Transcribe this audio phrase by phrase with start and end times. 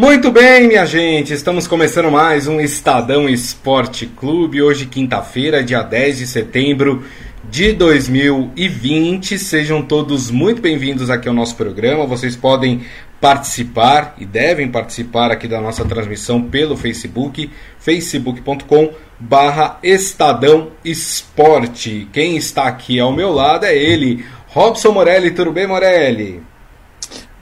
[0.00, 4.62] Muito bem, minha gente, estamos começando mais um Estadão Esporte Clube.
[4.62, 7.02] Hoje, quinta-feira, dia 10 de setembro
[7.50, 9.36] de 2020.
[9.40, 12.06] Sejam todos muito bem-vindos aqui ao nosso programa.
[12.06, 12.82] Vocês podem
[13.20, 22.06] participar e devem participar aqui da nossa transmissão pelo Facebook, facebook.com barra Estadão Esporte.
[22.12, 25.32] Quem está aqui ao meu lado é ele, Robson Morelli.
[25.32, 26.40] Tudo bem, Morelli?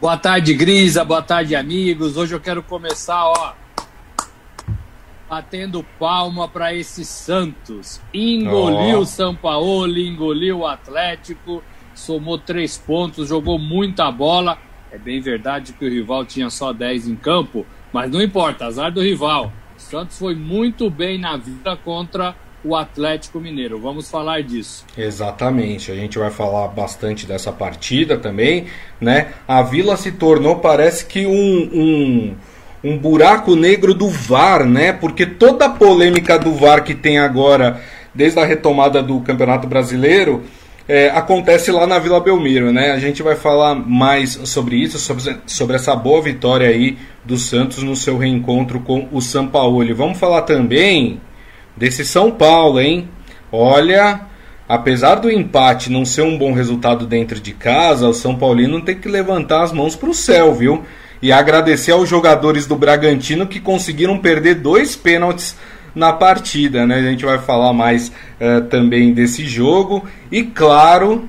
[0.06, 1.04] Boa tarde, Grisa.
[1.04, 2.16] Boa tarde, amigos.
[2.16, 3.54] Hoje eu quero começar, ó,
[5.28, 8.00] batendo palma para esse Santos.
[8.14, 9.04] Engoliu o oh.
[9.04, 11.60] São Paulo, engoliu o Atlético,
[11.92, 14.58] somou três pontos, jogou muita bola.
[14.92, 18.92] É bem verdade que o rival tinha só 10 em campo, mas não importa, azar
[18.92, 19.52] do rival.
[19.76, 22.32] O Santos foi muito bem na vida contra
[22.64, 23.78] o Atlético Mineiro.
[23.78, 24.84] Vamos falar disso.
[24.96, 28.66] Exatamente, a gente vai falar bastante dessa partida também,
[29.00, 29.28] né?
[29.46, 32.34] A Vila se tornou, parece que um, um,
[32.82, 34.92] um buraco negro do VAR, né?
[34.92, 37.80] Porque toda a polêmica do VAR que tem agora,
[38.14, 40.44] desde a retomada do Campeonato Brasileiro,
[40.88, 42.92] é, acontece lá na Vila Belmiro, né?
[42.92, 47.82] A gente vai falar mais sobre isso, sobre, sobre essa boa vitória aí do Santos
[47.82, 49.94] no seu reencontro com o São Paulo.
[49.94, 51.20] Vamos falar também
[51.76, 53.08] desse São Paulo, hein?
[53.52, 54.20] Olha,
[54.68, 58.96] apesar do empate não ser um bom resultado dentro de casa, o São Paulino tem
[58.96, 60.84] que levantar as mãos para o céu, viu?
[61.20, 65.56] E agradecer aos jogadores do Bragantino que conseguiram perder dois pênaltis
[65.94, 66.96] na partida, né?
[66.96, 70.06] A gente vai falar mais uh, também desse jogo.
[70.30, 71.26] E claro,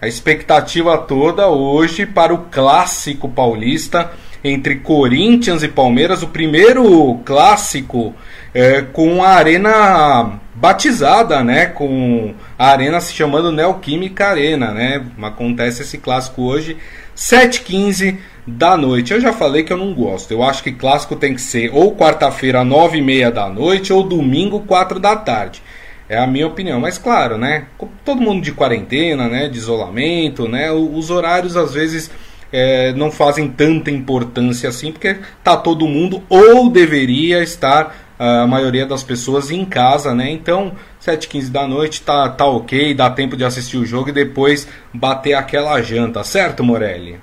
[0.00, 4.10] a expectativa toda hoje para o clássico paulista
[4.42, 8.14] entre Corinthians e Palmeiras, o primeiro clássico
[8.54, 11.66] é, com a arena batizada, né?
[11.66, 15.04] Com a arena se chamando Neoquímica Arena, né?
[15.22, 16.76] Acontece esse clássico hoje,
[17.16, 19.12] 7h15 da noite.
[19.12, 20.32] Eu já falei que eu não gosto.
[20.32, 24.98] Eu acho que clássico tem que ser ou quarta-feira, 9h30 da noite, ou domingo, 4
[24.98, 25.62] da tarde.
[26.08, 27.66] É a minha opinião, mas claro, né?
[28.04, 29.48] Todo mundo de quarentena, né?
[29.48, 30.72] De isolamento, né?
[30.72, 32.10] Os horários às vezes
[32.50, 38.84] é, não fazem tanta importância assim, porque tá todo mundo ou deveria estar a maioria
[38.84, 40.30] das pessoas em casa, né?
[40.30, 44.66] Então, 7h15 da noite tá, tá ok, dá tempo de assistir o jogo e depois
[44.92, 47.20] bater aquela janta, certo, Morelli?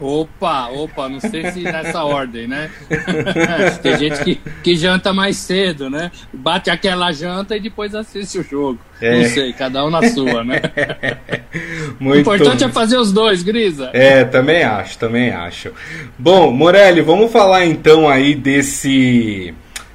[0.00, 2.68] Opa, opa, não sei se nessa ordem, né?
[3.80, 6.10] Tem gente que, que janta mais cedo, né?
[6.32, 8.80] Bate aquela janta e depois assiste o jogo.
[9.00, 9.22] É.
[9.22, 10.60] Não sei, cada um na sua, né?
[12.00, 12.28] Muito...
[12.28, 13.90] O importante é fazer os dois, Grisa.
[13.92, 15.70] É, também acho, também acho.
[16.18, 19.54] Bom, Morelli, vamos falar então aí desse.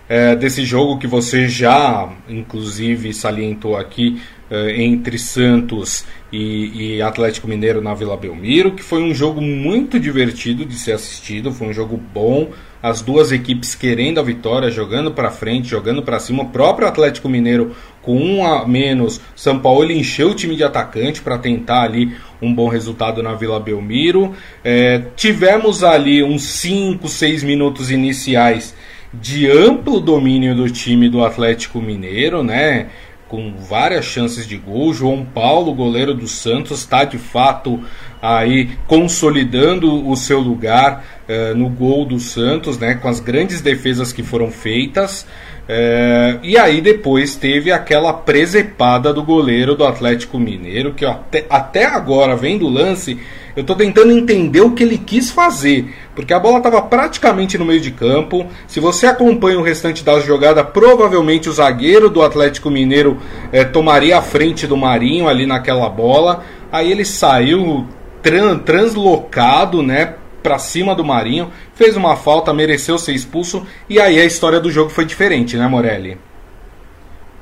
[0.09, 6.03] É, desse jogo que você já, inclusive, salientou aqui é, entre Santos
[6.33, 10.93] e, e, Atlético Mineiro na Vila Belmiro, que foi um jogo muito divertido de ser
[10.93, 12.49] assistido, foi um jogo bom,
[12.81, 17.29] as duas equipes querendo a vitória, jogando para frente, jogando para cima, o próprio Atlético
[17.29, 22.15] Mineiro com um a menos, São Paulo encheu o time de atacante para tentar ali
[22.41, 24.33] um bom resultado na Vila Belmiro.
[24.63, 28.73] É, tivemos ali uns 5, 6 minutos iniciais
[29.13, 32.89] de amplo domínio do time do Atlético Mineiro, né?
[33.29, 34.91] com várias chances de gol.
[34.91, 37.79] João Paulo, goleiro do Santos, está de fato
[38.21, 44.11] aí consolidando o seu lugar uh, no gol do Santos, né, com as grandes defesas
[44.11, 45.21] que foram feitas.
[45.69, 51.85] Uh, e aí depois teve aquela presepada do goleiro do Atlético Mineiro, que até, até
[51.85, 53.19] agora, vendo o lance,
[53.59, 57.65] eu estou tentando entender o que ele quis fazer, porque a bola estava praticamente no
[57.65, 58.47] meio de campo.
[58.65, 63.17] Se você acompanha o restante da jogada, provavelmente o zagueiro do Atlético Mineiro
[63.51, 66.45] eh, tomaria a frente do Marinho ali naquela bola.
[66.71, 67.85] Aí ele saiu
[68.21, 70.15] tran translocado, né?
[70.41, 74.71] Pra cima do Marinho, fez uma falta, mereceu ser expulso, e aí a história do
[74.71, 76.17] jogo foi diferente, né, Morelli?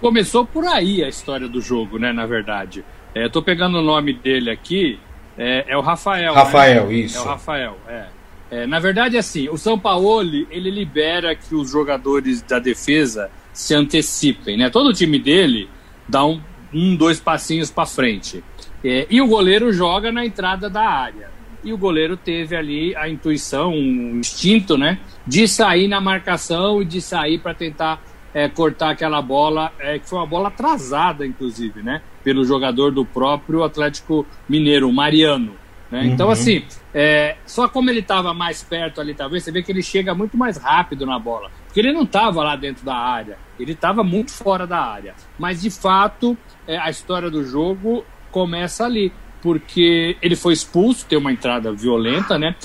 [0.01, 2.83] Começou por aí a história do jogo, né, na verdade.
[3.13, 5.00] É, eu tô pegando o nome dele aqui,
[5.38, 6.34] é, é o Rafael.
[6.34, 6.40] Né?
[6.40, 6.94] Rafael, né?
[6.94, 7.18] isso.
[7.18, 8.06] É o Rafael, é.
[8.52, 8.68] é.
[8.68, 14.57] Na verdade, assim, o São Paulo, ele libera que os jogadores da defesa se antecipem,
[14.57, 14.69] né?
[14.69, 15.69] Todo o time dele
[16.07, 16.42] dá um,
[16.74, 18.44] um dois passinhos para frente.
[18.84, 21.30] É, e o goleiro joga na entrada da área.
[21.63, 25.00] E o goleiro teve ali a intuição, um instinto, né?
[25.25, 28.01] De sair na marcação e de sair para tentar
[28.33, 32.01] é, cortar aquela bola, é, que foi uma bola atrasada, inclusive, né?
[32.24, 35.53] Pelo jogador do próprio Atlético Mineiro, o Mariano.
[35.91, 36.06] Né?
[36.06, 36.13] Então, uhum.
[36.13, 39.81] Então, assim, é, só como ele estava mais perto ali, talvez, você vê que ele
[39.81, 41.50] chega muito mais rápido na bola.
[41.65, 45.15] Porque ele não estava lá dentro da área, ele estava muito fora da área.
[45.38, 46.38] Mas, de fato,
[46.68, 52.38] é, a história do jogo começa ali, porque ele foi expulso, tem uma entrada violenta,
[52.38, 52.56] né?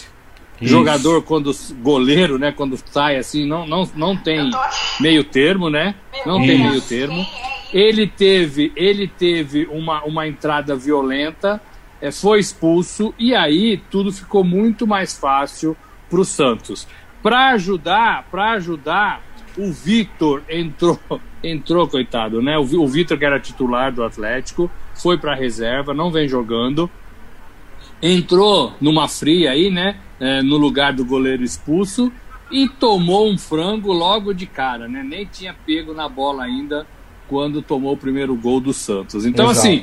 [0.61, 0.71] Isso.
[0.71, 1.51] Jogador quando
[1.81, 4.51] goleiro, né, quando sai assim, não não, não tem
[5.01, 5.95] meio termo, né?
[6.25, 6.47] Não Isso.
[6.47, 7.27] tem meio termo.
[7.73, 11.61] Ele teve ele teve uma, uma entrada violenta,
[12.01, 15.77] é, foi expulso e aí tudo ficou muito mais fácil
[16.09, 16.87] para o Santos.
[17.23, 19.23] Para ajudar, para ajudar,
[19.57, 20.99] o Vitor entrou,
[21.43, 22.59] entrou coitado, né?
[22.59, 26.91] O, o Vitor que era titular do Atlético foi para a reserva, não vem jogando
[28.03, 29.97] entrou numa fria aí, né?
[30.19, 32.13] É, no lugar do goleiro expulso
[32.51, 35.03] e tomou um frango logo de cara, né?
[35.03, 36.87] Nem tinha pego na bola ainda
[37.29, 39.25] quando tomou o primeiro gol do Santos.
[39.25, 39.69] Então, Exato.
[39.69, 39.83] assim,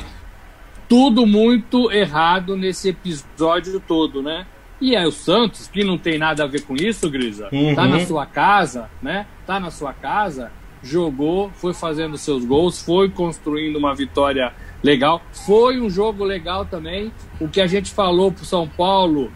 [0.87, 4.45] tudo muito errado nesse episódio todo, né?
[4.79, 7.75] E é o Santos, que não tem nada a ver com isso, Grisa, uhum.
[7.75, 9.25] tá na sua casa, né?
[9.45, 10.51] Tá na sua casa,
[10.81, 15.21] jogou, foi fazendo seus gols, foi construindo uma vitória legal.
[15.45, 17.11] Foi um jogo legal também.
[17.39, 19.31] O que a gente falou para São Paulo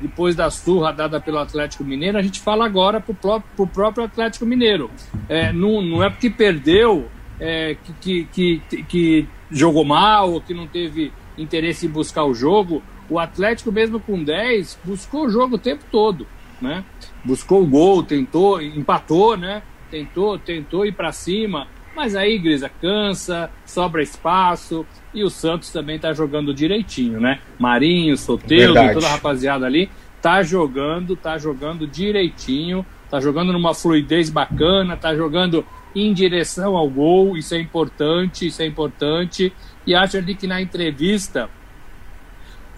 [0.00, 4.04] depois da surra dada pelo Atlético Mineiro, a gente fala agora para o próprio, próprio
[4.04, 4.90] Atlético Mineiro.
[5.28, 7.08] É, não, não é porque perdeu
[7.40, 12.34] é, que, que, que, que, jogou mal ou que não teve interesse em buscar o
[12.34, 12.82] jogo.
[13.08, 16.26] O Atlético, mesmo com 10, buscou o jogo o tempo todo.
[16.60, 16.84] Né?
[17.24, 19.62] Buscou o gol, tentou, empatou, né?
[19.90, 21.66] tentou, tentou ir para cima.
[21.98, 27.40] Mas aí, Grisa, cansa, sobra espaço e o Santos também está jogando direitinho, né?
[27.58, 29.90] Marinho, Soteldo, toda a rapaziada ali
[30.22, 36.88] tá jogando, tá jogando direitinho, tá jogando numa fluidez bacana, tá jogando em direção ao
[36.88, 39.52] gol, isso é importante, isso é importante.
[39.84, 41.50] E acho ali que na entrevista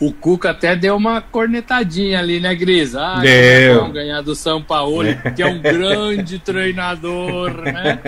[0.00, 2.94] o Cuca até deu uma cornetadinha ali, né, Gris?
[2.94, 3.82] Ah, deu.
[3.82, 7.98] vão ganhar do São Paulo, que é um grande treinador, né?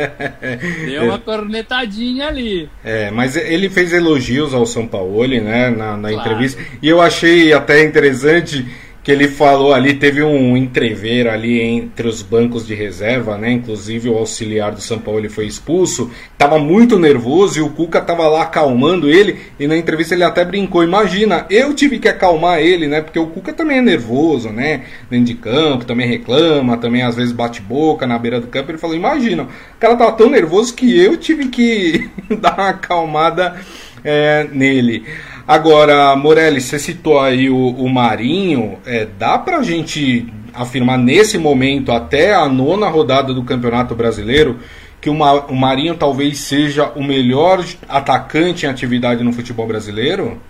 [0.87, 2.69] Deu uma cornetadinha ali.
[2.83, 6.15] É, mas ele fez elogios ao São Paulo, né, na, na claro.
[6.15, 6.63] entrevista.
[6.81, 8.67] E eu achei até interessante
[9.03, 13.51] que ele falou ali, teve um entrever ali entre os bancos de reserva, né?
[13.51, 18.01] Inclusive o auxiliar do São Paulo ele foi expulso, tava muito nervoso e o Cuca
[18.01, 22.61] tava lá acalmando ele e na entrevista ele até brincou, imagina, eu tive que acalmar
[22.61, 23.01] ele, né?
[23.01, 24.85] Porque o Cuca também é nervoso, né?
[25.11, 28.71] Dentro de campo, também reclama, também às vezes bate boca na beira do campo.
[28.71, 32.09] Ele falou, imagina, o cara tava tão nervoso que eu tive que
[32.41, 33.57] dar uma acalmada
[34.05, 35.05] é, nele.
[35.53, 38.79] Agora, Morelli, você citou aí o, o Marinho.
[38.87, 44.61] É, dá pra gente afirmar nesse momento, até a nona rodada do Campeonato Brasileiro,
[44.99, 50.41] que o, Ma, o Marinho talvez seja o melhor atacante em atividade no futebol brasileiro?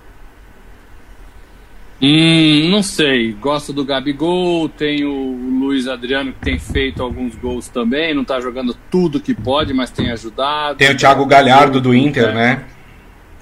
[2.00, 3.32] Hum, não sei.
[3.32, 8.38] Gosto do Gabigol, tem o Luiz Adriano que tem feito alguns gols também, não tá
[8.40, 10.78] jogando tudo que pode, mas tem ajudado.
[10.78, 12.66] Tem o Thiago Galhardo do Inter, né?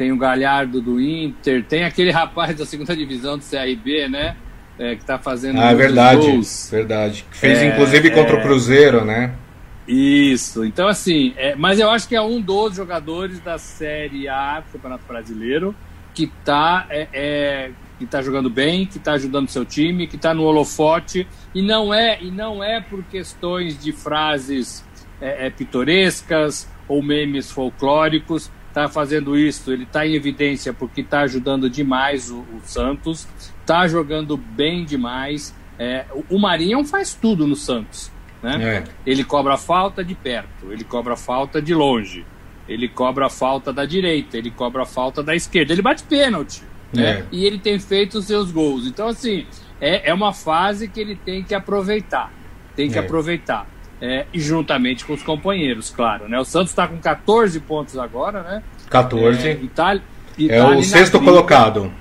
[0.01, 4.35] Tem o Galhardo do Inter, tem aquele rapaz da segunda divisão do CRB, né?
[4.79, 5.61] É, que tá fazendo.
[5.61, 6.27] Ah, verdade.
[6.27, 6.71] Gols.
[6.73, 7.27] Verdade.
[7.31, 8.41] Que fez é, inclusive contra é...
[8.41, 9.35] o Cruzeiro, né?
[9.87, 10.65] Isso.
[10.65, 14.73] Então, assim, é, mas eu acho que é um dos jogadores da Série A do
[14.73, 15.75] Campeonato Brasileiro
[16.15, 20.33] que tá, é, é, que tá jogando bem, que tá ajudando seu time, que tá
[20.33, 21.29] no holofote.
[21.55, 24.83] E não é, e não é por questões de frases
[25.21, 31.21] é, é pitorescas ou memes folclóricos está fazendo isso, ele está em evidência porque está
[31.21, 33.29] ajudando demais o, o Santos,
[33.61, 35.55] está jogando bem demais.
[35.79, 38.11] É, o, Marinho faz tudo no Santos.
[38.43, 38.79] Né?
[38.79, 38.85] É.
[39.05, 42.25] Ele cobra falta de perto, ele cobra falta de longe,
[42.67, 46.63] ele cobra falta da direita, ele cobra falta da esquerda, ele bate pênalti.
[46.93, 47.11] Né?
[47.11, 47.25] É.
[47.31, 48.87] E ele tem feito os seus gols.
[48.87, 49.47] Então, assim,
[49.81, 52.33] é, é uma fase que ele tem que aproveitar.
[52.75, 53.01] Tem que é.
[53.01, 53.67] aproveitar
[54.01, 56.29] é, e juntamente com os companheiros, claro.
[56.29, 56.39] Né?
[56.39, 58.63] O Santos está com 14 pontos agora, né?
[58.89, 59.49] 14.
[59.49, 60.01] É, e tá,
[60.39, 61.93] e é o sexto briga, colocado.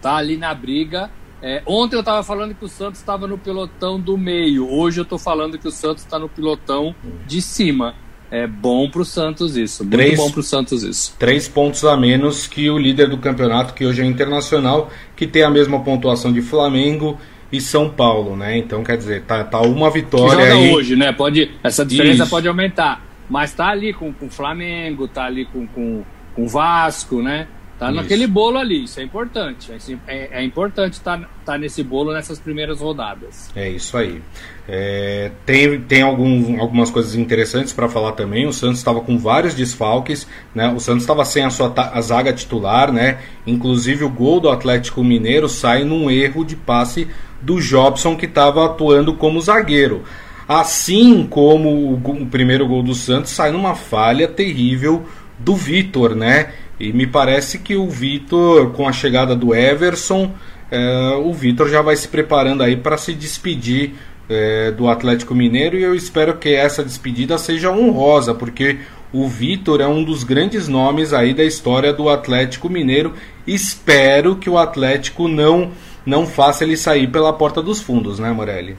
[0.00, 1.10] Tá ali na briga.
[1.40, 4.68] É, ontem eu estava falando que o Santos estava no pelotão do meio.
[4.68, 6.94] Hoje eu estou falando que o Santos está no pelotão
[7.26, 7.94] de cima.
[8.30, 9.82] É bom para o Santos isso.
[9.82, 11.14] Muito três, bom para o Santos isso.
[11.18, 15.42] Três pontos a menos que o líder do campeonato, que hoje é internacional, que tem
[15.42, 17.18] a mesma pontuação de Flamengo
[17.52, 18.56] e São Paulo, né?
[18.56, 20.72] Então, quer dizer, tá, tá uma vitória joga aí.
[20.72, 21.12] hoje, né?
[21.12, 22.30] Pode, essa diferença Isso.
[22.30, 23.04] pode aumentar.
[23.28, 26.02] Mas tá ali com o Flamengo, tá ali com o com,
[26.34, 27.46] com Vasco, né?
[27.78, 27.96] Tá isso.
[27.96, 29.72] naquele bolo ali, isso é importante.
[30.06, 33.50] É, é importante estar tá, tá nesse bolo nessas primeiras rodadas.
[33.56, 34.22] É isso aí.
[34.68, 38.46] É, tem tem algum, algumas coisas interessantes para falar também.
[38.46, 40.68] O Santos estava com vários desfalques, né?
[40.68, 43.18] O Santos estava sem a sua a zaga titular, né?
[43.44, 47.08] Inclusive o gol do Atlético Mineiro sai num erro de passe
[47.42, 50.02] do Jobson que estava atuando como zagueiro.
[50.48, 55.04] Assim como o, primeiro gol do Santos sai numa falha terrível
[55.38, 56.52] do Vitor, né?
[56.78, 60.32] E me parece que o Vitor, com a chegada do Everson,
[60.70, 63.92] é, o Vitor já vai se preparando aí para se despedir
[64.28, 68.78] é, do Atlético Mineiro e eu espero que essa despedida seja honrosa, porque
[69.12, 73.12] o Vitor é um dos grandes nomes aí da história do Atlético Mineiro.
[73.46, 75.70] Espero que o Atlético não
[76.04, 78.76] não faça ele sair pela porta dos fundos, né, Morelli?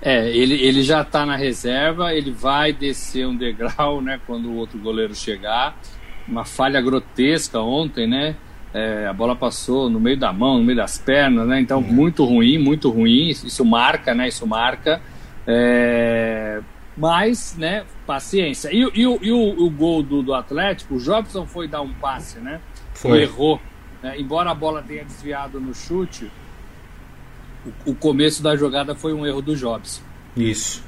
[0.00, 4.56] É, ele, ele já está na reserva, ele vai descer um degrau, né, quando o
[4.56, 5.76] outro goleiro chegar.
[6.28, 8.36] Uma falha grotesca ontem, né?
[8.72, 11.60] É, a bola passou no meio da mão, no meio das pernas, né?
[11.60, 11.92] Então, uhum.
[11.92, 13.28] muito ruim, muito ruim.
[13.28, 14.28] Isso marca, né?
[14.28, 15.00] Isso marca.
[15.46, 16.60] É,
[16.96, 18.70] mas, né, paciência.
[18.72, 22.38] E, e, e o, o, gol do, do Atlético, o Jobson foi dar um passe,
[22.38, 22.60] né?
[22.94, 23.22] Foi.
[23.22, 23.60] errou.
[24.04, 24.16] Né?
[24.18, 26.30] Embora a bola tenha desviado no chute,
[27.86, 30.02] o, o começo da jogada foi um erro do Jobson.
[30.36, 30.84] Isso.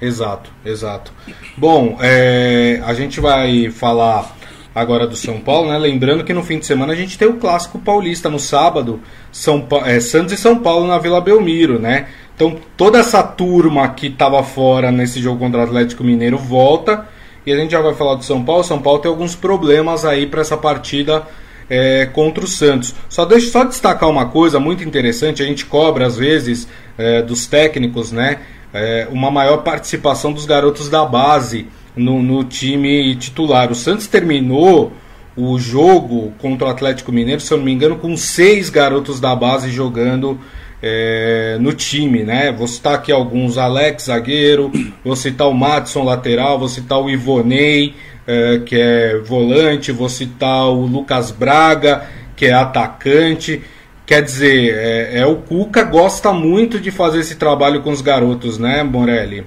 [0.00, 1.12] Exato, exato.
[1.58, 4.34] Bom, é, a gente vai falar
[4.74, 5.76] agora do São Paulo, né?
[5.76, 8.98] Lembrando que no fim de semana a gente tem o clássico paulista no sábado,
[9.30, 12.08] São é, Santos e São Paulo na Vila Belmiro, né?
[12.34, 17.06] Então toda essa turma que estava fora nesse jogo contra o Atlético Mineiro volta
[17.46, 18.64] e a gente já vai falar do São Paulo.
[18.64, 21.26] São Paulo tem alguns problemas aí para essa partida
[21.68, 22.94] é, contra o Santos.
[23.08, 25.42] Só deixa só destacar uma coisa muito interessante.
[25.42, 26.68] A gente cobra às vezes
[26.98, 28.40] é, dos técnicos, né?
[28.72, 33.70] É, uma maior participação dos garotos da base no, no time titular.
[33.70, 34.92] O Santos terminou
[35.36, 39.34] o jogo contra o Atlético Mineiro, se eu não me engano, com seis garotos da
[39.34, 40.38] base jogando
[40.82, 42.52] é, no time, né?
[42.52, 44.70] Vou citar aqui alguns: Alex, zagueiro,
[45.04, 47.94] vou citar o Matson, lateral, vou citar o Ivonei,
[48.26, 53.62] é, que é volante, vou citar o Lucas Braga, que é atacante.
[54.06, 58.58] Quer dizer, é, é, o Cuca gosta muito de fazer esse trabalho com os garotos,
[58.58, 59.46] né, Morelli?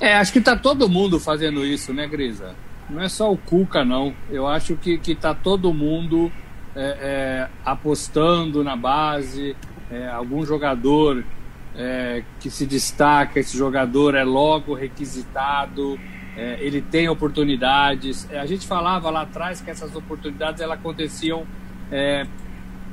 [0.00, 2.54] É, acho que tá todo mundo fazendo isso, né, Grisa?
[2.88, 4.14] Não é só o Cuca, não.
[4.30, 6.30] Eu acho que, que tá todo mundo
[6.74, 9.56] é, é, apostando na base,
[9.90, 11.24] é, algum jogador
[11.76, 15.98] é, que se destaca, esse jogador é logo requisitado,
[16.36, 18.28] é, ele tem oportunidades.
[18.30, 21.46] É, a gente falava lá atrás que essas oportunidades elas aconteciam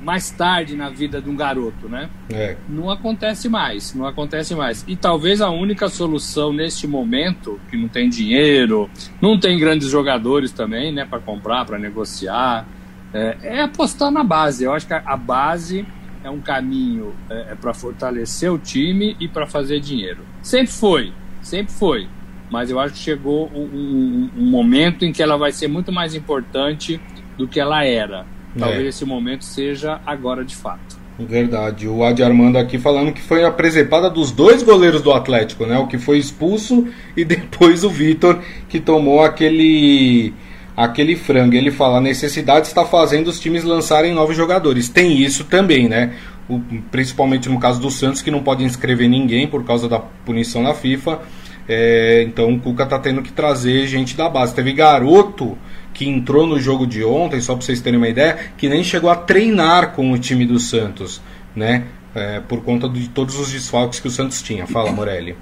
[0.04, 2.10] mais tarde na vida de um garoto, né?
[2.30, 2.58] É.
[2.68, 4.84] Não acontece mais, não acontece mais.
[4.88, 8.90] E talvez a única solução neste momento, que não tem dinheiro,
[9.22, 12.68] não tem grandes jogadores também, né, para comprar, para negociar,
[13.14, 14.66] é, é, apostar na base.
[14.66, 15.86] Eu acho que a, base
[16.24, 20.22] é um caminho é, é para fortalecer o time e para fazer dinheiro.
[20.42, 22.10] Sempre foi, sempre foi.
[22.53, 25.91] Mas eu acho que chegou um, um, um momento em que ela vai ser muito
[25.91, 27.01] mais importante
[27.36, 28.27] do que ela era.
[28.55, 28.89] Talvez é.
[28.89, 30.95] esse momento seja agora de fato.
[31.17, 31.88] Verdade.
[31.88, 35.79] O Adi Armando aqui falando que foi a presepada dos dois goleiros do Atlético, né?
[35.79, 40.31] O que foi expulso e depois o Vitor que tomou aquele
[40.77, 41.55] aquele frango.
[41.55, 44.88] Ele fala: a necessidade está fazendo os times lançarem novos jogadores.
[44.89, 46.13] Tem isso também, né?
[46.48, 50.63] O, principalmente no caso do Santos, que não pode inscrever ninguém por causa da punição
[50.63, 51.19] da FIFA.
[51.67, 54.53] É, então o Cuca tá tendo que trazer gente da base.
[54.53, 55.58] Teve garoto
[55.93, 59.10] que entrou no jogo de ontem, só para vocês terem uma ideia, que nem chegou
[59.10, 61.22] a treinar com o time do Santos,
[61.55, 61.86] né?
[62.15, 64.67] É, por conta de todos os desfalques que o Santos tinha.
[64.67, 65.36] Fala, Morelli.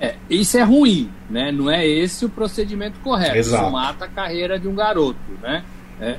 [0.00, 1.50] É, isso é ruim, né?
[1.50, 3.36] Não é esse o procedimento correto.
[3.36, 3.64] Exato.
[3.64, 5.64] Isso mata a carreira de um garoto, né?
[6.00, 6.10] É,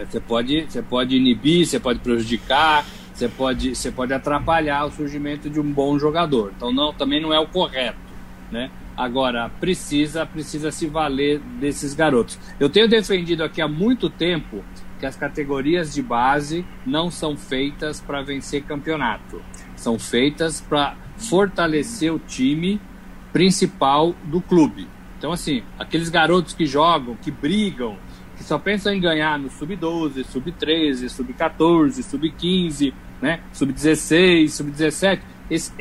[0.00, 4.90] é, você, pode, você pode inibir, você pode prejudicar, você pode, você pode atrapalhar o
[4.90, 6.52] surgimento de um bom jogador.
[6.56, 7.98] Então não, também não é o correto,
[8.50, 8.70] né?
[8.98, 12.36] Agora precisa, precisa se valer desses garotos.
[12.58, 14.64] Eu tenho defendido aqui há muito tempo
[14.98, 19.40] que as categorias de base não são feitas para vencer campeonato,
[19.76, 22.80] são feitas para fortalecer o time
[23.32, 24.88] principal do clube.
[25.16, 27.96] Então, assim, aqueles garotos que jogam, que brigam,
[28.36, 33.42] que só pensam em ganhar no sub-12, sub-13, sub-14, sub-15, né?
[33.52, 35.72] Sub-16, sub-17, esse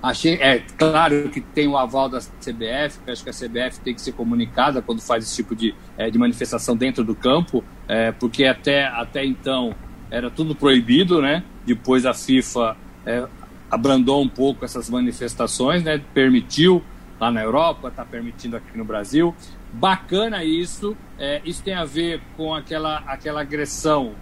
[0.00, 4.00] Achei, é claro que tem o aval da CBF, acho que a CBF tem que
[4.00, 8.44] ser comunicada quando faz esse tipo de, é, de manifestação dentro do campo, é, porque
[8.44, 9.74] até, até então
[10.08, 11.42] era tudo proibido, né?
[11.66, 13.26] Depois a FIFA é,
[13.68, 16.00] abrandou um pouco essas manifestações, né?
[16.14, 16.82] Permitiu
[17.20, 19.34] lá na Europa, está permitindo aqui no Brasil.
[19.72, 20.96] Bacana isso.
[21.18, 24.14] É, isso tem a ver com aquela, aquela agressão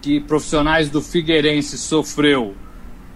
[0.00, 2.56] que profissionais do Figueirense sofreu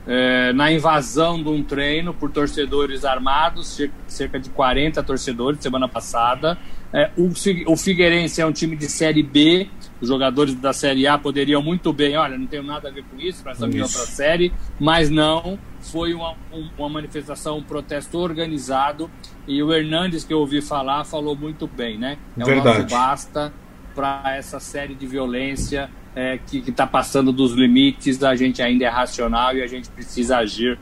[0.07, 6.59] é, na invasão de um treino por torcedores armados, cerca de 40 torcedores semana passada.
[6.93, 9.69] É, o, Figueirense é um time de Série B,
[10.01, 13.19] os jogadores da Série A poderiam muito bem, olha, não tenho nada a ver com
[13.19, 16.37] isso, estamos em outra série, mas não, foi uma,
[16.79, 19.11] uma manifestação, um protesto organizado,
[19.49, 22.17] e o Hernandes, que eu ouvi falar, falou muito bem, né?
[22.39, 22.79] É Verdade.
[22.79, 23.53] o nosso basta
[23.93, 28.89] para essa série de violência é, que está passando dos limites, a gente ainda é
[28.89, 30.79] racional e a gente precisa agir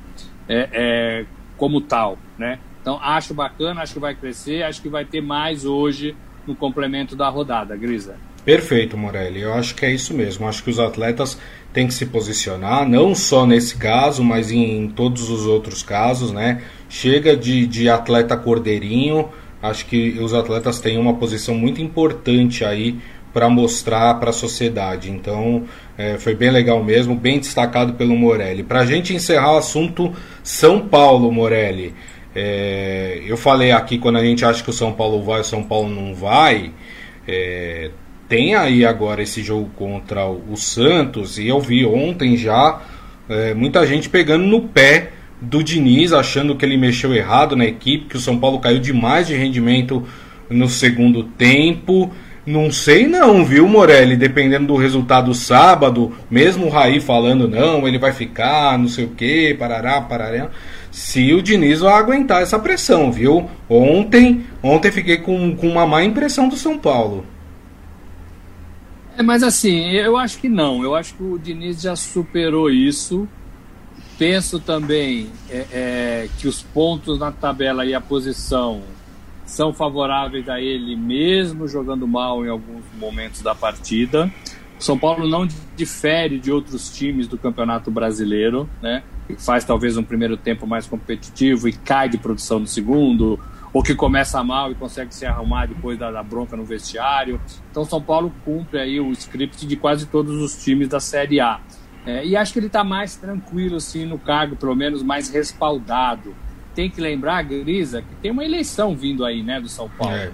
[0.48, 1.24] é, é,
[1.56, 2.58] como tal, né?
[2.80, 7.14] Então acho bacana, acho que vai crescer, acho que vai ter mais hoje no complemento
[7.14, 8.16] da rodada, Grisa.
[8.44, 9.40] Perfeito, Morelli.
[9.40, 10.48] Eu acho que é isso mesmo.
[10.48, 11.38] Acho que os atletas
[11.72, 16.60] têm que se posicionar, não só nesse caso, mas em todos os outros casos, né?
[16.88, 19.28] Chega de, de atleta cordeirinho.
[19.62, 22.98] Acho que os atletas têm uma posição muito importante aí
[23.32, 25.10] para mostrar para a sociedade.
[25.10, 25.64] Então,
[25.96, 28.62] é, foi bem legal mesmo, bem destacado pelo Morelli.
[28.62, 30.12] Para a gente encerrar o assunto
[30.42, 31.94] São Paulo, Morelli.
[32.34, 35.62] É, eu falei aqui quando a gente acha que o São Paulo vai, o São
[35.62, 36.72] Paulo não vai.
[37.26, 37.90] É,
[38.28, 42.80] tem aí agora esse jogo contra o Santos e eu vi ontem já
[43.28, 45.10] é, muita gente pegando no pé
[45.40, 49.26] do Diniz, achando que ele mexeu errado na equipe, que o São Paulo caiu demais
[49.26, 50.06] de rendimento
[50.48, 52.10] no segundo tempo.
[52.44, 54.16] Não sei não, viu, Morelli?
[54.16, 59.10] Dependendo do resultado sábado, mesmo o Raí falando não, ele vai ficar, não sei o
[59.10, 60.50] que, parará, parará.
[60.90, 63.48] Se o Diniz vai aguentar essa pressão, viu?
[63.68, 67.24] Ontem, ontem fiquei com, com uma má impressão do São Paulo.
[69.16, 70.82] É, mas assim, eu acho que não.
[70.82, 73.28] Eu acho que o Diniz já superou isso.
[74.18, 78.82] Penso também é, é, que os pontos na tabela e a posição
[79.52, 84.32] são favoráveis a ele, mesmo jogando mal em alguns momentos da partida.
[84.80, 89.02] O São Paulo não difere de outros times do Campeonato Brasileiro, né?
[89.38, 93.38] Faz talvez um primeiro tempo mais competitivo e cai de produção no segundo,
[93.74, 97.38] ou que começa mal e consegue se arrumar depois da, da bronca no vestiário.
[97.70, 101.60] Então, São Paulo cumpre aí o script de quase todos os times da Série A.
[102.06, 106.34] É, e acho que ele está mais tranquilo, assim, no cargo, pelo menos mais respaldado.
[106.74, 110.14] Tem que lembrar, Grisa, que tem uma eleição vindo aí, né, do São Paulo.
[110.14, 110.30] É.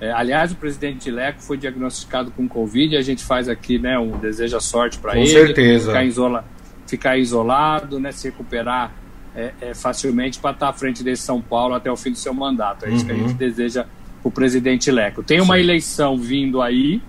[0.00, 3.98] É, aliás, o presidente Leco foi diagnosticado com Covid e a gente faz aqui, né,
[3.98, 5.26] um deseja sorte para ele.
[5.26, 5.86] Com certeza.
[5.86, 6.44] Ficar, isola,
[6.86, 8.92] ficar isolado, né, se recuperar
[9.34, 12.18] é, é, facilmente para estar tá à frente desse São Paulo até o fim do
[12.18, 12.84] seu mandato.
[12.86, 13.06] É isso uhum.
[13.06, 13.36] que a gente uhum.
[13.36, 13.86] deseja
[14.22, 15.22] o presidente Leco.
[15.22, 15.60] Tem uma Sim.
[15.60, 17.00] eleição vindo aí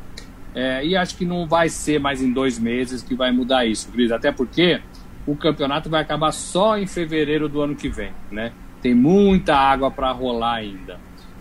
[0.53, 3.89] é, e acho que não vai ser mais em dois meses que vai mudar isso,
[3.91, 4.11] Cris.
[4.11, 4.79] Até porque
[5.25, 8.53] o campeonato vai acabar só em fevereiro do ano que vem, né?
[8.85, 10.99] Tem muita água para rolar ainda.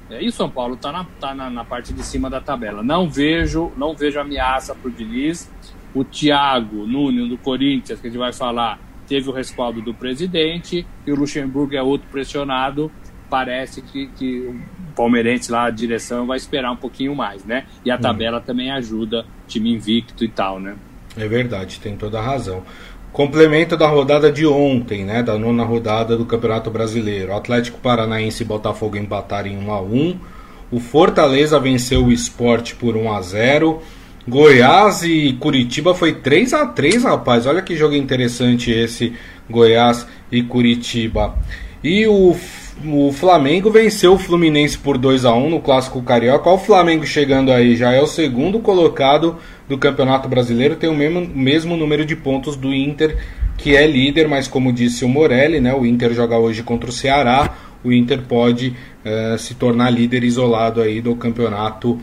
[0.09, 2.83] É, e o São Paulo está na, tá na, na, parte de cima da tabela.
[2.83, 5.51] Não vejo, não vejo ameaça para o Diniz.
[5.95, 10.87] O Thiago Nunes do Corinthians, que a gente vai falar, teve o respaldo do presidente
[11.07, 12.91] e o Luxemburgo é outro pressionado.
[13.29, 17.67] Parece que, que o palmeirense lá, a direção, vai esperar um pouquinho mais, né?
[17.85, 18.01] E a hum.
[18.01, 18.43] tabela hum.
[18.47, 20.77] também ajuda, time invicto e tal, né?
[21.15, 22.65] É verdade, tem toda a razão.
[23.15, 25.23] Complemento da rodada de ontem, né?
[25.23, 27.31] Da nona rodada do Campeonato Brasileiro.
[27.31, 30.19] O Atlético Paranaense e Botafogo empataram em 1 a 1
[30.73, 33.81] O Fortaleza venceu o Esporte por 1 a 0
[34.27, 37.47] Goiás e Curitiba foi 3 a 3 rapaz.
[37.47, 39.13] Olha que jogo interessante esse
[39.49, 41.37] Goiás e Curitiba.
[41.85, 42.35] E o,
[42.85, 46.49] o Flamengo venceu o Fluminense por 2 a 1 no Clássico Carioca.
[46.49, 49.37] Olha o Flamengo chegando aí, já é o segundo colocado
[49.69, 53.17] do Campeonato Brasileiro, tem o mesmo, mesmo número de pontos do Inter,
[53.57, 56.93] que é líder, mas como disse o Morelli, né, o Inter joga hoje contra o
[56.93, 62.01] Ceará o Inter pode uh, se tornar líder isolado aí do campeonato uh,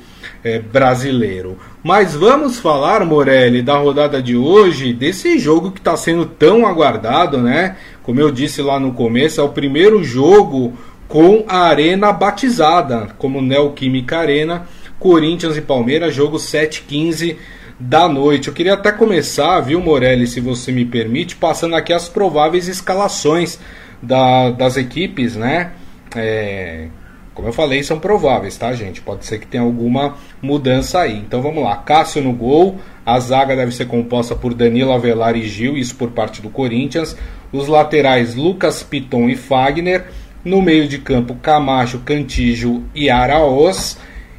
[0.72, 1.58] brasileiro.
[1.84, 7.40] Mas vamos falar, Morelli, da rodada de hoje, desse jogo que está sendo tão aguardado,
[7.40, 7.76] né?
[8.04, 10.74] Como eu disse lá no começo, é o primeiro jogo
[11.08, 14.68] com a arena batizada como Neoquímica Arena,
[15.00, 17.38] Corinthians e Palmeiras, jogo 7-15
[17.80, 18.48] da noite.
[18.48, 23.60] Eu queria até começar, viu, Morelli, se você me permite, passando aqui as prováveis escalações
[24.00, 25.72] da, das equipes, né?
[26.16, 26.90] É,
[27.34, 29.02] como eu falei, são prováveis, tá, gente?
[29.02, 31.18] Pode ser que tenha alguma mudança aí.
[31.18, 31.78] Então vamos lá.
[31.78, 32.78] Cássio no gol.
[33.06, 37.16] A zaga deve ser composta por Danilo Avelar e Gil, isso por parte do Corinthians.
[37.52, 40.06] Os laterais Lucas Piton e Fagner.
[40.44, 43.98] No meio de campo, Camacho, Cantijo e Araós.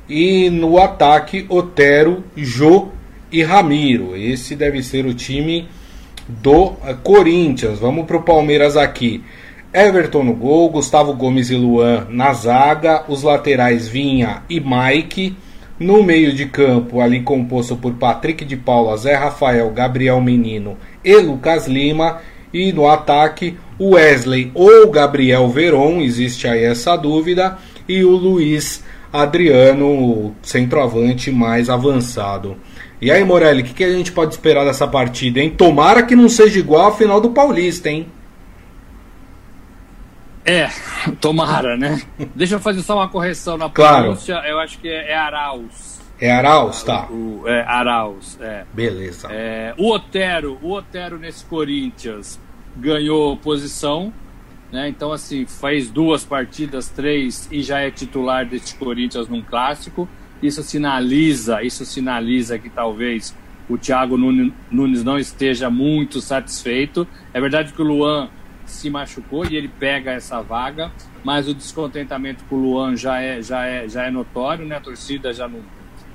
[0.08, 2.88] E no ataque, Otero, Jô
[3.30, 4.14] e Ramiro.
[4.14, 5.66] Esse deve ser o time
[6.28, 7.78] do Corinthians.
[7.78, 9.24] Vamos para o Palmeiras aqui.
[9.74, 15.34] Everton no gol, Gustavo Gomes e Luan na zaga, os laterais Vinha e Mike.
[15.78, 21.16] No meio de campo, ali composto por Patrick de Paula, Zé Rafael, Gabriel Menino e
[21.16, 22.18] Lucas Lima.
[22.52, 27.56] E no ataque, o Wesley ou Gabriel Veron, existe aí essa dúvida.
[27.88, 32.58] E o Luiz Adriano, centroavante mais avançado.
[33.00, 35.50] E aí, Morelli, o que, que a gente pode esperar dessa partida, hein?
[35.50, 38.06] Tomara que não seja igual a final do Paulista, hein?
[40.44, 40.68] É,
[41.20, 42.02] tomara, né?
[42.34, 44.34] Deixa eu fazer só uma correção na pronúncia.
[44.34, 44.48] Claro.
[44.48, 46.00] Eu acho que é, é Arauz.
[46.20, 46.40] É
[46.84, 47.08] tá.
[47.10, 48.64] O, é, Arauz, é.
[48.72, 49.28] Beleza.
[49.30, 52.38] É, o Otero, o Otero nesse Corinthians
[52.76, 54.12] ganhou posição,
[54.70, 54.88] né?
[54.88, 60.08] Então, assim, faz duas partidas, três, e já é titular deste Corinthians num clássico.
[60.40, 63.34] Isso sinaliza, isso sinaliza que talvez
[63.68, 67.06] o Thiago Nunes não esteja muito satisfeito.
[67.34, 68.28] É verdade que o Luan
[68.72, 70.90] se machucou e ele pega essa vaga,
[71.24, 74.76] mas o descontentamento com o Luan já é, já é, já é notório, né?
[74.76, 75.60] A torcida já não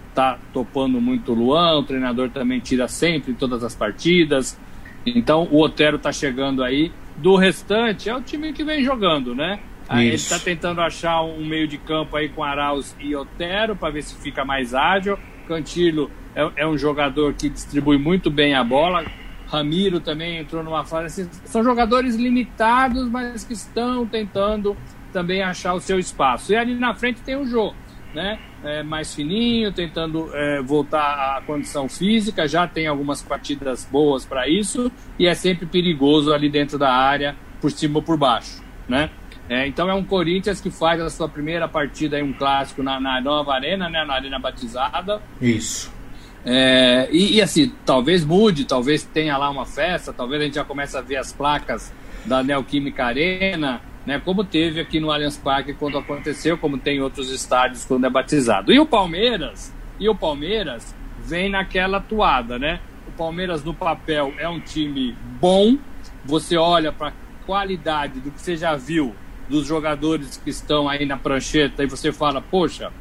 [0.09, 4.59] está topando muito o Luan, o treinador também tira sempre em todas as partidas.
[5.05, 6.91] Então o Otero está chegando aí.
[7.17, 9.59] Do restante, é o time que vem jogando, né?
[9.89, 13.89] Aí ele está tentando achar um meio de campo aí com Arauz e Otero para
[13.89, 15.17] ver se fica mais ágil.
[15.47, 19.05] Cantillo é, é, um jogador que distribui muito bem a bola.
[19.47, 21.21] Ramiro também entrou numa fase.
[21.21, 24.75] Assim, são jogadores limitados, mas que estão tentando
[25.11, 26.51] também achar o seu espaço.
[26.51, 27.73] E ali na frente tem o Jô,
[28.13, 28.39] né?
[28.63, 32.47] é, mais fininho, tentando é, voltar à condição física.
[32.47, 37.35] Já tem algumas partidas boas para isso e é sempre perigoso ali dentro da área,
[37.61, 39.09] por cima ou por baixo, né?
[39.49, 42.99] É, então é um Corinthians que faz a sua primeira partida em um clássico na,
[42.99, 44.03] na nova arena, né?
[44.03, 45.21] Na arena batizada.
[45.41, 45.95] Isso.
[46.45, 50.63] É, e, e, assim, talvez mude, talvez tenha lá uma festa, talvez a gente já
[50.63, 51.93] comece a ver as placas
[52.25, 57.01] da Neoquímica Arena, né, como teve aqui no Allianz Parque quando aconteceu, como tem em
[57.01, 58.71] outros estádios quando é batizado.
[58.71, 62.79] E o Palmeiras, e o Palmeiras vem naquela toada, né?
[63.05, 65.77] O Palmeiras no papel é um time bom.
[66.23, 67.13] Você olha para a
[67.45, 69.13] qualidade do que você já viu
[69.49, 72.91] dos jogadores que estão aí na prancheta e você fala, poxa,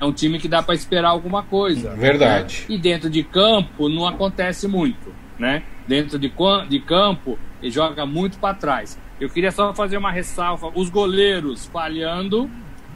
[0.00, 1.94] é um time que dá para esperar alguma coisa.
[1.94, 2.66] Verdade.
[2.68, 2.74] Né?
[2.74, 5.62] E dentro de campo não acontece muito, né?
[5.86, 6.32] Dentro de,
[6.68, 8.98] de campo ele joga muito para trás.
[9.20, 12.50] Eu queria só fazer uma ressalva: os goleiros falhando,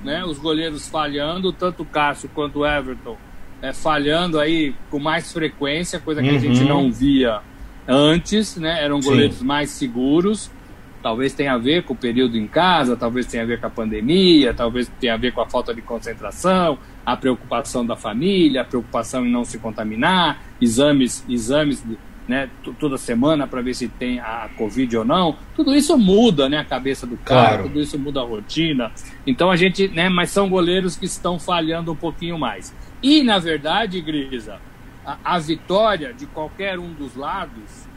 [0.04, 0.24] né?
[0.24, 3.16] Os goleiros falhando, tanto o Cássio quanto o Everton
[3.62, 6.36] é, falhando aí com mais frequência, coisa que uhum.
[6.36, 7.40] a gente não via
[7.86, 8.82] antes, né?
[8.82, 9.44] Eram goleiros Sim.
[9.44, 10.50] mais seguros.
[11.02, 13.70] Talvez tenha a ver com o período em casa, talvez tenha a ver com a
[13.70, 18.64] pandemia, talvez tenha a ver com a falta de concentração, a preocupação da família, a
[18.64, 21.82] preocupação em não se contaminar, exames, exames
[22.28, 26.58] né, toda semana para ver se tem a Covid ou não, tudo isso muda né,
[26.58, 27.62] a cabeça do cara, claro.
[27.64, 28.92] tudo isso muda a rotina.
[29.26, 32.72] Então a gente, né, mas são goleiros que estão falhando um pouquinho mais.
[33.02, 34.60] E, na verdade, Grisa,
[35.04, 37.88] a, a vitória de qualquer um dos lados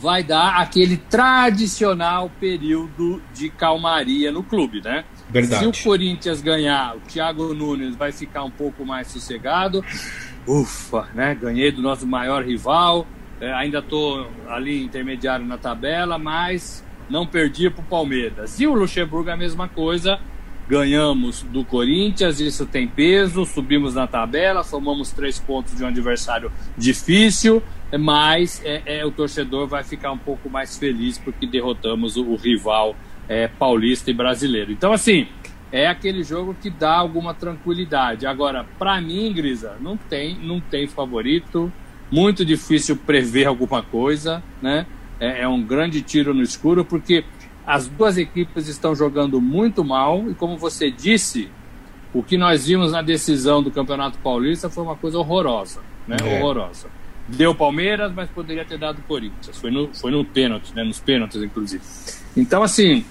[0.00, 5.04] vai dar aquele tradicional período de calmaria no clube, né?
[5.28, 5.72] Verdade.
[5.72, 9.84] Se o Corinthians ganhar, o Thiago Nunes vai ficar um pouco mais sossegado
[10.46, 11.34] ufa, né?
[11.34, 13.06] Ganhei do nosso maior rival,
[13.40, 18.58] é, ainda estou ali intermediário na tabela, mas não perdi para o Palmeiras.
[18.60, 20.18] E o Luxemburgo a mesma coisa,
[20.68, 26.52] ganhamos do Corinthians, isso tem peso, subimos na tabela, somamos três pontos de um adversário
[26.76, 27.62] difícil,
[27.98, 32.36] mas é, é, o torcedor vai ficar um pouco mais feliz porque derrotamos o, o
[32.36, 32.94] rival
[33.28, 34.72] é, paulista e brasileiro.
[34.72, 35.28] Então, assim,
[35.72, 38.26] é aquele jogo que dá alguma tranquilidade.
[38.26, 41.72] Agora, para mim, Grisa, não tem, não tem favorito.
[42.10, 44.84] Muito difícil prever alguma coisa, né?
[45.20, 47.24] É, é, um grande tiro no escuro porque
[47.64, 51.48] as duas equipes estão jogando muito mal e, como você disse,
[52.12, 56.16] o que nós vimos na decisão do Campeonato Paulista foi uma coisa horrorosa, né?
[56.20, 56.38] É.
[56.38, 56.88] Horrorosa.
[57.36, 59.58] Deu Palmeiras, mas poderia ter dado Corinthians.
[59.58, 60.84] Foi no, foi no pênalti, né?
[60.84, 61.82] Nos pênaltis, inclusive.
[62.36, 63.04] Então, assim,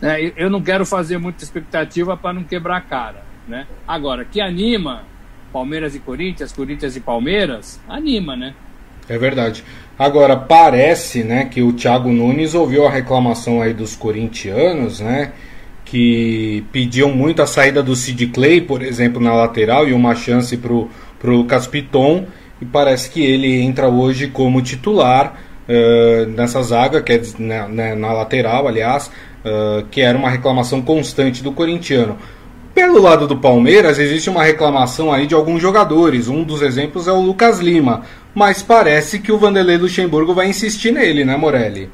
[0.00, 0.32] né?
[0.36, 3.22] Eu não quero fazer muita expectativa para não quebrar a cara.
[3.46, 3.66] Né?
[3.86, 5.02] Agora, que anima
[5.52, 8.54] Palmeiras e Corinthians, Corinthians e Palmeiras, anima, né?
[9.08, 9.64] É verdade.
[9.98, 15.32] Agora, parece né, que o Thiago Nunes ouviu a reclamação aí dos corintianos, né?
[15.84, 20.56] Que pediam muito a saída do Sid Clay, por exemplo, na lateral, e uma chance
[20.56, 20.88] para o
[21.24, 22.26] Lucas Piton.
[22.60, 25.34] E parece que ele entra hoje como titular
[25.68, 29.10] uh, nessa zaga, que é na, na, na lateral, aliás,
[29.44, 32.18] uh, que era uma reclamação constante do corintiano.
[32.74, 36.28] Pelo lado do Palmeiras, existe uma reclamação aí de alguns jogadores.
[36.28, 38.02] Um dos exemplos é o Lucas Lima.
[38.34, 41.90] Mas parece que o Vanderlei Luxemburgo vai insistir nele, né, Morelli?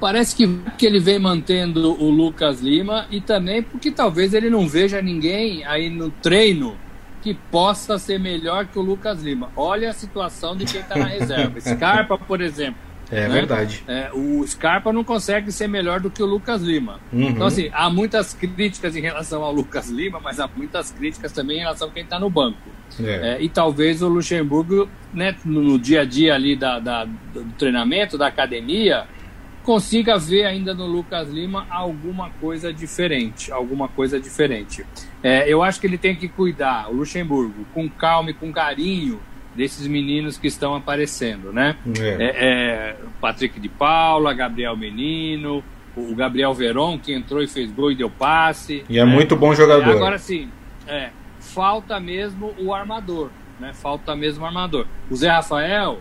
[0.00, 4.66] Parece que, que ele vem mantendo o Lucas Lima e também porque talvez ele não
[4.66, 6.74] veja ninguém aí no treino
[7.22, 9.50] que possa ser melhor que o Lucas Lima.
[9.56, 11.60] Olha a situação de quem está na reserva.
[11.60, 13.28] Scarpa, por exemplo é né?
[13.28, 13.82] verdade.
[13.88, 17.00] É, o Scarpa não consegue ser melhor do que o Lucas Lima.
[17.12, 17.30] Uhum.
[17.30, 21.58] Então, assim, há muitas críticas em relação ao Lucas Lima, mas há muitas críticas também
[21.58, 22.58] em relação a quem está no banco.
[23.00, 23.34] É.
[23.34, 28.16] É, e talvez o Luxemburgo, né, no, dia a dia ali da, da, do treinamento,
[28.16, 29.06] da academia,
[29.64, 33.50] consiga ver ainda no Lucas Lima alguma coisa diferente.
[33.50, 34.86] Alguma coisa diferente.
[35.22, 39.20] É, eu acho que ele tem que cuidar, o Luxemburgo, com calma e com carinho
[39.54, 41.76] desses meninos que estão aparecendo, né?
[41.98, 42.08] É.
[42.08, 45.62] É, é, Patrick de Paula, Gabriel Menino,
[45.96, 48.84] o Gabriel Veron, que entrou e fez gol e deu passe.
[48.88, 49.12] E é né?
[49.12, 49.90] muito bom jogador.
[49.90, 50.48] agora sim,
[50.86, 53.72] é, falta mesmo o armador, né?
[53.74, 54.86] Falta mesmo o armador.
[55.10, 56.00] O Zé Rafael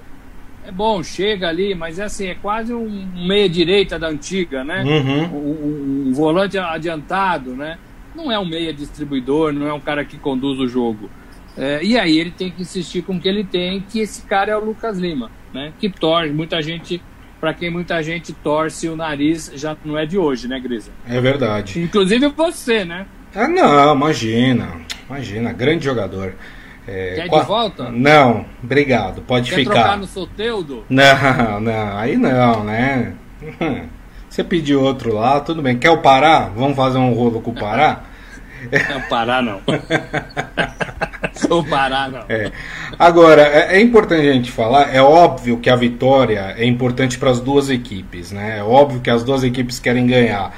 [0.65, 4.84] é bom, chega ali, mas é assim, é quase um meia-direita da antiga, né?
[4.84, 5.23] Uhum.
[5.23, 7.77] Um, um, um volante adiantado, né?
[8.19, 11.10] Não é um meia distribuidor, não é um cara que conduz o jogo.
[11.58, 14.51] É, e aí ele tem que insistir com o que ele tem, que esse cara
[14.51, 15.73] é o Lucas Lima, né?
[15.79, 17.01] Que torce, muita gente,
[17.39, 20.91] para quem muita gente torce o nariz, já não é de hoje, né, Grisa?
[21.08, 21.82] É verdade.
[21.82, 23.05] Inclusive você, né?
[23.36, 24.69] Ah, não, imagina,
[25.10, 26.34] imagina, grande jogador.
[26.88, 27.41] É, Quer qual...
[27.41, 27.91] de volta?
[27.91, 29.73] Não, obrigado, pode Quer ficar.
[29.73, 30.86] Quer trocar no Soteudo?
[30.89, 33.13] Não, não, aí não, né?
[34.29, 35.77] Você pediu outro lá, tudo bem.
[35.77, 36.51] Quer o Pará?
[36.55, 38.03] Vamos fazer um rolo com o Pará?
[39.10, 39.62] Pará não.
[41.50, 42.24] o Pará não.
[42.30, 42.52] É.
[42.98, 47.30] Agora, é, é, importante a gente falar, é óbvio que a vitória é importante para
[47.30, 48.60] as duas equipes, né?
[48.60, 50.54] É óbvio que as duas equipes querem ganhar.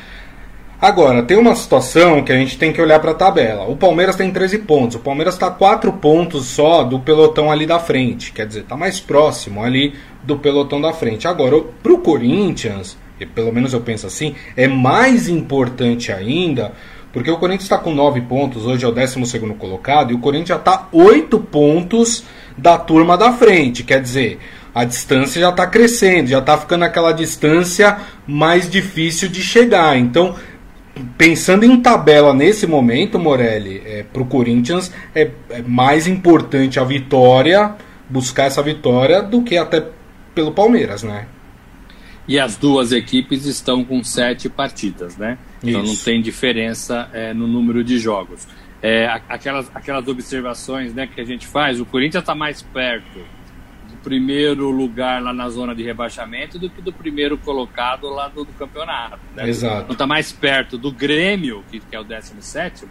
[0.82, 3.66] Agora, tem uma situação que a gente tem que olhar para a tabela.
[3.66, 4.96] O Palmeiras tem 13 pontos.
[4.96, 8.32] O Palmeiras está 4 pontos só do pelotão ali da frente.
[8.32, 11.28] Quer dizer, está mais próximo ali do pelotão da frente.
[11.28, 12.98] Agora, para o Corinthians,
[13.36, 16.74] pelo menos eu penso assim, é mais importante ainda,
[17.14, 20.50] porque o Corinthians está com 9 pontos, hoje é o 12 colocado, e o Corinthians
[20.50, 22.24] já está 8 pontos
[22.58, 23.84] da turma da frente.
[23.84, 24.40] Quer dizer,
[24.74, 29.98] a distância já está crescendo, já está ficando aquela distância mais difícil de chegar.
[29.98, 30.36] Então,
[31.18, 36.84] pensando em tabela nesse momento, Morelli, é, para o Corinthians é, é mais importante a
[36.84, 37.76] vitória,
[38.10, 39.86] buscar essa vitória, do que até
[40.34, 41.26] pelo Palmeiras, né?
[42.26, 45.38] E as duas equipes estão com sete partidas, né?
[45.64, 48.48] Então não tem diferença é, no número de jogos.
[48.82, 53.20] É, aquelas, aquelas observações né, que a gente faz, o Corinthians está mais perto
[53.90, 58.44] do primeiro lugar lá na zona de rebaixamento do que do primeiro colocado lá do,
[58.44, 59.20] do campeonato.
[59.36, 59.48] Né?
[59.48, 59.84] Exato.
[59.84, 62.88] Então está mais perto do Grêmio, que, que é o 17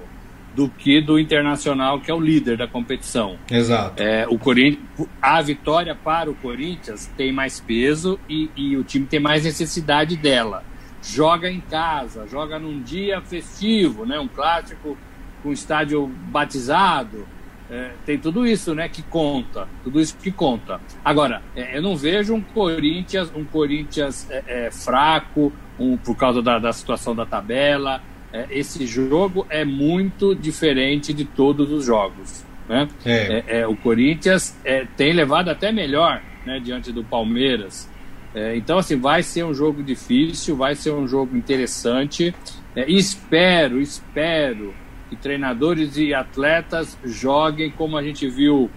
[0.55, 3.39] do que do Internacional, que é o líder da competição.
[3.51, 4.03] Exato.
[4.03, 4.85] É, o Corinthians,
[5.21, 10.17] a vitória para o Corinthians tem mais peso e, e, o time tem mais necessidade
[10.17, 10.65] dela.
[11.03, 14.19] Joga em casa, joga num dia festivo, né?
[14.19, 14.97] um clássico
[15.43, 17.27] com estádio batizado.
[17.71, 20.81] É, tem tudo isso né, que conta, tudo isso que conta.
[21.05, 26.43] Agora, é, eu não vejo um Corinthians, um Corinthians é, é fraco um, por causa
[26.43, 32.45] da, da situação da tabela é, esse jogo é muito diferente de todos os jogos.
[32.69, 32.89] Né?
[33.05, 33.11] É.
[33.11, 37.91] É, é o Corinthians é, tem levado até melhor né, diante do Palmeiras.
[38.35, 42.35] É, então, assim, vai ser um jogo difícil, vai ser um jogo interessante.
[42.77, 44.73] espero, espero
[45.09, 48.71] que treinadores e atletas joguem como a gente viu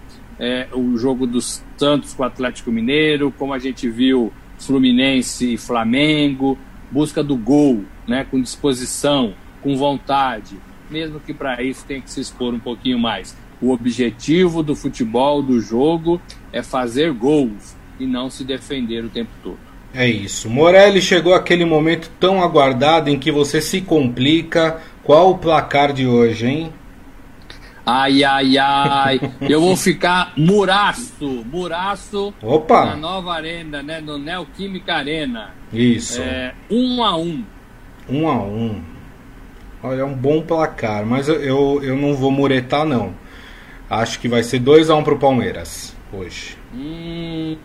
[0.72, 6.58] o jogo dos Santos com o Atlético Mineiro, como a gente viu Fluminense e Flamengo,
[6.90, 10.58] busca do gol, né, com disposição, com vontade,
[10.90, 13.36] mesmo que para isso tem que se expor um pouquinho mais.
[13.60, 16.20] O objetivo do futebol, do jogo,
[16.52, 19.58] é fazer gols e não se defender o tempo todo.
[19.94, 20.50] É isso.
[20.50, 24.80] Morelli chegou aquele momento tão aguardado em que você se complica.
[25.04, 26.72] Qual o placar de hoje, hein?
[27.86, 29.20] Ai, ai, ai.
[29.42, 32.86] Eu vou ficar muraço, muraço Opa.
[32.86, 34.00] na nova arena, né?
[34.00, 35.50] No Neoquímica Arena.
[35.72, 36.20] Isso.
[36.20, 37.44] É, um a um.
[38.08, 38.82] Um a um.
[39.82, 43.12] Olha, é um bom placar, mas eu, eu, não vou muretar, não.
[43.88, 46.56] Acho que vai ser 2x1 um pro Palmeiras hoje.
[46.74, 47.56] Hum,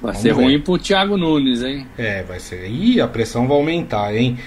[0.00, 0.42] vai Vamos ser ver.
[0.42, 1.86] ruim pro Thiago Nunes, hein?
[1.96, 2.68] É, vai ser.
[2.68, 4.38] Ih, a pressão vai aumentar, hein?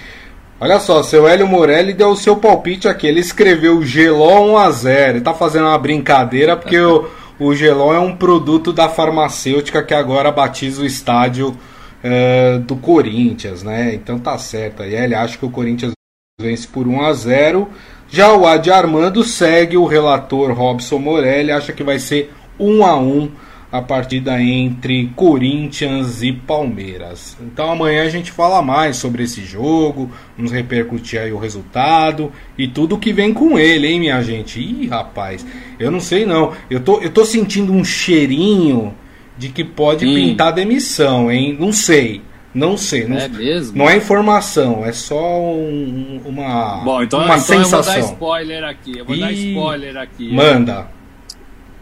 [0.61, 3.07] Olha só, seu Hélio Morelli deu o seu palpite aqui.
[3.07, 5.09] Ele escreveu Geló 1x0.
[5.09, 7.07] Ele tá fazendo uma brincadeira porque o,
[7.39, 11.49] o Geló é um produto da farmacêutica que agora batiza o estádio
[12.03, 13.93] uh, do Corinthians, né?
[13.93, 14.83] Então tá certo.
[14.83, 15.93] aí ele acha que o Corinthians
[16.41, 17.69] vence por 1 a 0.
[18.09, 22.97] Já o Adi Armando segue o relator Robson Morelli, acha que vai ser 1 a
[22.97, 23.31] 1
[23.71, 27.37] a partida entre Corinthians e Palmeiras.
[27.39, 32.67] Então amanhã a gente fala mais sobre esse jogo, vamos repercutir aí o resultado e
[32.67, 34.59] tudo que vem com ele, hein, minha gente?
[34.59, 35.45] Ih, rapaz,
[35.79, 36.53] eu não sei não.
[36.69, 38.93] Eu tô, eu tô sentindo um cheirinho
[39.37, 40.15] de que pode Sim.
[40.15, 41.55] pintar demissão, hein?
[41.59, 42.21] Não sei.
[42.51, 43.05] Não sei.
[43.05, 43.77] Não, é mesmo?
[43.77, 47.93] Não é informação, é só um, uma, Bom, então, uma então sensação.
[47.93, 48.97] eu vou dar spoiler aqui.
[48.97, 50.33] Eu vou dar spoiler aqui.
[50.33, 50.87] Manda.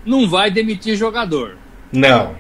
[0.06, 1.56] Não vai demitir jogador.
[1.92, 2.32] Não.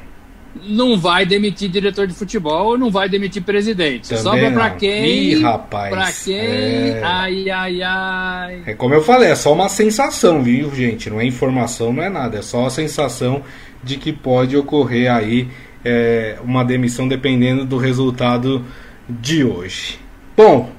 [0.63, 4.09] não vai demitir diretor de futebol, não vai demitir presidente.
[4.09, 4.77] Também Sobra pra não.
[4.77, 5.05] quem?
[5.33, 6.35] Ih, rapaz, Pra quem?
[6.35, 7.01] é.
[7.03, 8.63] Ai, ai, ai.
[8.65, 11.09] É como eu falei, é só uma sensação, viu, gente?
[11.09, 12.39] Não é informação, não é nada.
[12.39, 13.43] É só a sensação
[13.83, 15.47] de que pode ocorrer aí
[15.85, 18.65] é, uma demissão dependendo do resultado
[19.07, 19.99] de hoje.
[20.35, 20.69] Bom,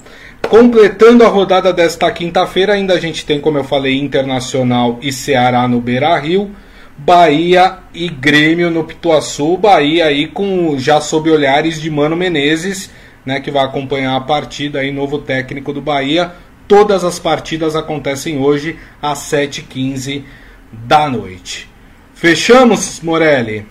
[0.48, 5.66] completando a rodada desta quinta-feira, ainda a gente tem, como eu falei, Internacional e Ceará
[5.68, 6.50] no Beira Rio.
[6.98, 9.56] Bahia e Grêmio no Pituaçu.
[9.56, 12.90] Bahia aí com já sob olhares de Mano Menezes,
[13.24, 16.32] né, que vai acompanhar a partida aí, novo técnico do Bahia.
[16.66, 20.24] Todas as partidas acontecem hoje às 7h15
[20.72, 21.68] da noite.
[22.14, 23.64] Fechamos, Morelli?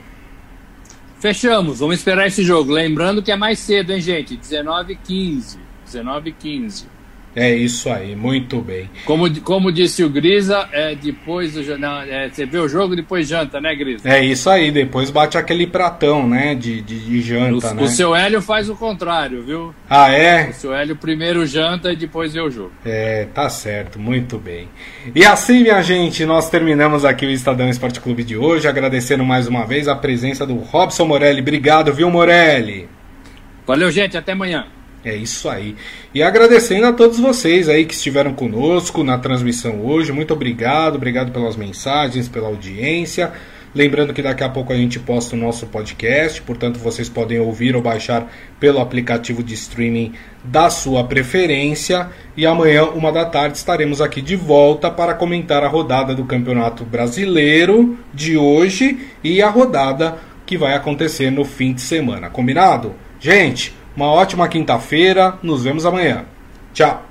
[1.19, 2.71] Fechamos, vamos esperar esse jogo.
[2.71, 4.37] Lembrando que é mais cedo, hein, gente?
[4.37, 5.57] 19h15.
[5.85, 6.85] 19h15.
[7.37, 8.89] É isso aí, muito bem.
[9.05, 13.27] Como, como disse o Grisa, é depois do não, é, você vê o jogo depois
[13.27, 14.09] janta, né, Grisa?
[14.09, 17.83] É isso aí, depois bate aquele pratão, né, de, de, de janta, o, né?
[17.83, 19.75] o seu Hélio faz o contrário, viu?
[19.87, 20.49] Ah, é?
[20.49, 22.71] O seu Hélio primeiro janta e depois vê o jogo.
[22.83, 24.67] É, tá certo, muito bem.
[25.13, 29.47] E assim, minha gente, nós terminamos aqui o Estadão Esporte Clube de hoje, agradecendo mais
[29.47, 31.41] uma vez a presença do Robson Morelli.
[31.41, 32.89] Obrigado, viu, Morelli?
[33.67, 34.65] Valeu, gente, até amanhã.
[35.07, 35.73] É isso aí.
[36.13, 40.11] E agradecendo a todos vocês aí que estiveram conosco na transmissão hoje.
[40.11, 43.31] Muito obrigado, obrigado pelas mensagens, pela audiência.
[43.73, 47.73] Lembrando que daqui a pouco a gente posta o nosso podcast, portanto vocês podem ouvir
[47.73, 50.11] ou baixar pelo aplicativo de streaming
[50.43, 52.09] da sua preferência.
[52.35, 56.83] E amanhã, uma da tarde, estaremos aqui de volta para comentar a rodada do Campeonato
[56.83, 62.29] Brasileiro de hoje e a rodada que vai acontecer no fim de semana.
[62.29, 62.93] Combinado?
[63.21, 65.39] Gente, uma ótima quinta-feira.
[65.41, 66.25] Nos vemos amanhã.
[66.71, 67.06] Tchau.